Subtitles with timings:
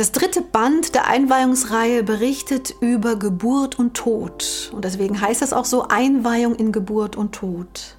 [0.00, 4.70] Das dritte Band der Einweihungsreihe berichtet über Geburt und Tod.
[4.72, 7.98] Und deswegen heißt es auch so Einweihung in Geburt und Tod.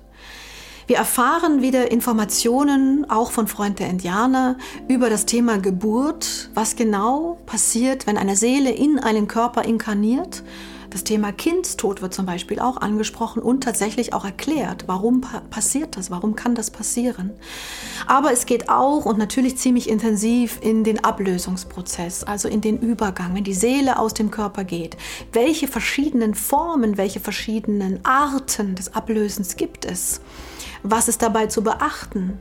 [0.88, 7.38] Wir erfahren wieder Informationen, auch von Freund der Indianer, über das Thema Geburt, was genau
[7.46, 10.42] passiert, wenn eine Seele in einen Körper inkarniert
[10.92, 14.84] das Thema Kindstod wird zum Beispiel auch angesprochen und tatsächlich auch erklärt.
[14.88, 16.12] Warum pa passiert das?
[16.12, 17.32] Warum kann das passieren?
[18.08, 23.34] Aber es geht auch und natürlich ziemlich intensiv in den Ablösungsprozess, also in den Übergang,
[23.34, 24.98] wenn die Seele aus dem Körper geht.
[25.32, 30.20] Welche verschiedenen Formen, welche verschiedenen Arten des Ablösens gibt es?
[30.84, 32.40] Was ist dabei zu beachten?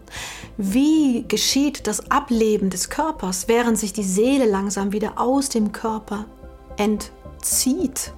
[0.56, 6.24] Wie geschieht das Ableben des Körpers, während sich die Seele langsam wieder aus dem Körper
[6.76, 8.12] entzieht?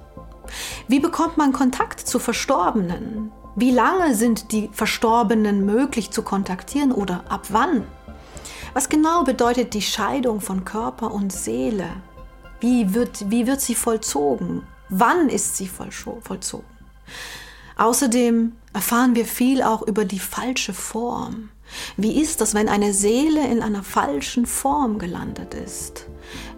[0.87, 3.31] Wie bekommt man Kontakt zu Verstorbenen?
[3.55, 7.85] Wie lange sind die Verstorbenen möglich zu kontaktieren oder ab wann?
[8.73, 11.89] Was genau bedeutet die Scheidung von Körper und Seele?
[12.59, 14.63] Wie wird, wie wird sie vollzogen?
[14.89, 16.65] Wann ist sie vollzogen?
[17.77, 21.49] Außerdem erfahren wir viel auch über die falsche Form.
[21.97, 26.05] Wie ist das, wenn eine Seele in einer falschen Form gelandet ist?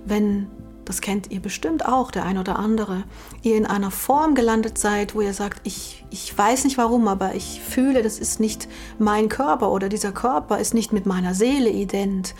[0.06, 0.48] Wenn
[0.86, 3.04] das kennt ihr bestimmt auch, der ein oder andere,
[3.42, 7.36] ihr in einer Form gelandet seid, wo ihr sagt, ich, ich weiß nicht warum, aber
[7.36, 8.68] ich fühle, das ist nicht
[9.00, 12.36] mein Körper oder dieser Körper ist nicht mit meiner Seele ident.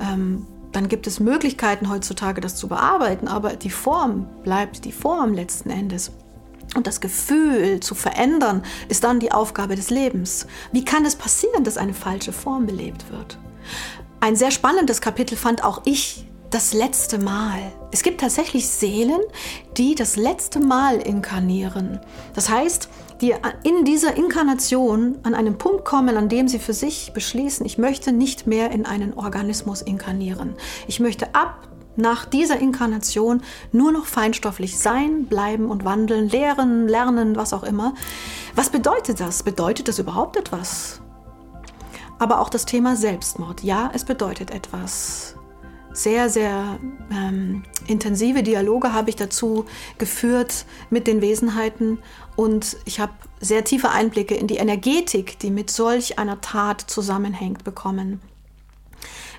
[0.00, 5.34] Ähm, dann gibt es Möglichkeiten heutzutage, das zu bearbeiten, aber die Form bleibt die Form
[5.34, 6.12] letzten Endes.
[6.76, 10.46] Und das Gefühl zu verändern, ist dann die Aufgabe des Lebens.
[10.70, 13.38] Wie kann es passieren, dass eine falsche Form belebt wird?
[14.20, 17.60] Ein sehr spannendes Kapitel fand auch ich das letzte Mal.
[17.92, 19.20] Es gibt tatsächlich Seelen,
[19.76, 22.00] die das letzte Mal inkarnieren.
[22.34, 22.88] Das heißt,
[23.20, 27.78] die in dieser Inkarnation an einen Punkt kommen, an dem sie für sich beschließen, ich
[27.78, 30.54] möchte nicht mehr in einen Organismus inkarnieren.
[30.88, 37.36] Ich möchte ab nach dieser Inkarnation nur noch feinstofflich sein, bleiben und wandeln, lehren, lernen,
[37.36, 37.94] was auch immer.
[38.56, 39.42] Was bedeutet das?
[39.42, 41.00] Bedeutet das überhaupt etwas?
[42.18, 43.62] Aber auch das Thema Selbstmord.
[43.62, 45.36] Ja, es bedeutet etwas
[45.92, 46.78] sehr, sehr
[47.12, 49.66] ähm, intensive Dialoge habe ich dazu
[49.98, 51.98] geführt mit den Wesenheiten
[52.36, 57.64] und ich habe sehr tiefe Einblicke in die Energetik, die mit solch einer Tat zusammenhängt,
[57.64, 58.20] bekommen.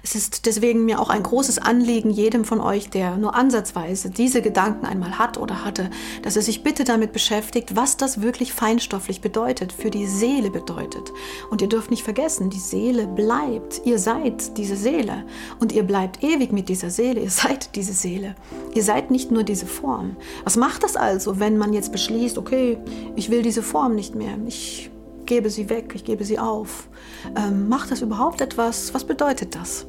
[0.04, 4.42] Es ist deswegen mir auch ein großes Anliegen jedem von euch, der nur ansatzweise diese
[4.42, 5.92] Gedanken einmal hat oder hatte,
[6.24, 11.12] dass er sich bitte damit beschäftigt, was das wirklich feinstofflich bedeutet, für die Seele bedeutet.
[11.52, 13.82] Und ihr dürft nicht vergessen, die Seele bleibt.
[13.86, 15.24] Ihr seid diese Seele
[15.60, 17.22] und ihr bleibt ewig mit dieser Seele.
[17.22, 18.36] Ihr seid diese Seele.
[18.74, 20.16] Ihr seid nicht nur diese Form.
[20.44, 22.80] Was macht das also, wenn man jetzt beschließt, okay,
[23.16, 24.36] ich will diese Form nicht mehr.
[24.48, 24.90] Ich
[25.32, 26.90] gebe sie weg, ich gebe sie auf.
[27.38, 28.94] Ähm, macht das überhaupt etwas?
[28.94, 29.86] Was bedeutet das?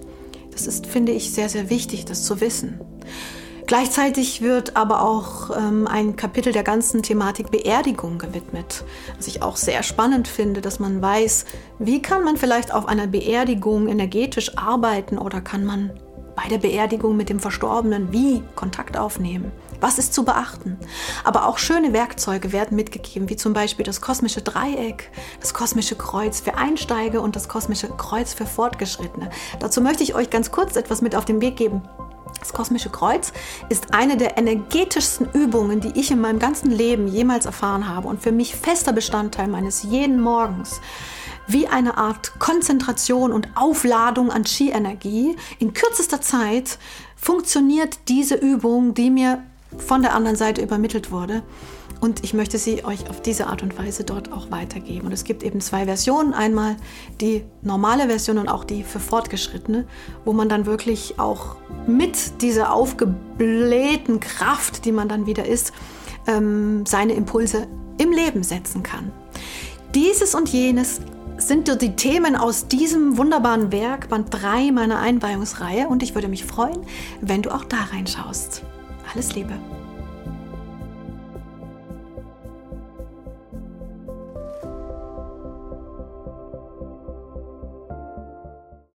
[0.53, 2.78] Das ist, finde ich, sehr, sehr wichtig, das zu wissen.
[3.66, 8.84] Gleichzeitig wird aber auch ähm, ein Kapitel der ganzen Thematik Beerdigung gewidmet,
[9.16, 11.44] was ich auch sehr spannend finde, dass man weiß,
[11.81, 15.91] wie kann man vielleicht auf einer Beerdigung energetisch arbeiten oder kann man
[16.36, 19.50] bei der Beerdigung mit dem Verstorbenen wie Kontakt aufnehmen.
[19.82, 20.78] Was ist zu beachten?
[21.25, 25.10] Aber auch schöne Werkzeuge werden mitgegeben, wie zum Beispiel das kosmische Dreieck,
[25.41, 29.31] das kosmische Kreuz für Einsteiger und das kosmische Kreuz für Fortgeschrittene.
[29.59, 31.82] Dazu möchte ich euch ganz kurz etwas mit auf den Weg geben.
[32.38, 33.32] Das kosmische Kreuz
[33.70, 38.22] ist eine der energetischsten Übungen, die ich in meinem ganzen Leben jemals erfahren habe und
[38.22, 40.81] für mich fester Bestandteil meines jeden Morgens
[41.49, 45.34] wie eine Art Konzentration und Aufladung an Ski-Energie.
[45.59, 46.78] In kürzester Zeit
[47.16, 49.43] funktioniert diese Übung, die mir
[49.78, 51.42] von der anderen Seite übermittelt wurde.
[52.00, 55.06] Und ich möchte sie euch auf diese Art und Weise dort auch weitergeben.
[55.06, 56.34] Und es gibt eben zwei Versionen.
[56.34, 56.76] Einmal
[57.20, 59.86] die normale Version und auch die für Fortgeschrittene,
[60.24, 61.54] wo man dann wirklich auch
[61.86, 65.72] mit dieser aufgeblähten Kraft, die man dann wieder ist,
[66.26, 67.68] ähm, seine Impulse
[67.98, 69.12] im Leben setzen kann.
[69.94, 71.00] Dieses und jenes
[71.38, 75.86] sind die Themen aus diesem wunderbaren Werk, Band 3 meiner Einweihungsreihe.
[75.86, 76.78] Und ich würde mich freuen,
[77.20, 78.62] wenn du auch da reinschaust.
[79.10, 79.54] Alles Liebe.